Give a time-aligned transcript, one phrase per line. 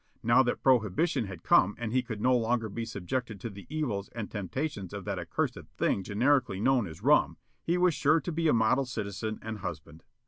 [0.23, 4.09] Now that prohibition had come and he could no longer be subjected to the evils
[4.13, 8.47] and temptations of that accursed thing generically known as rum, he was sure to be
[8.47, 10.03] a model citizen and husband.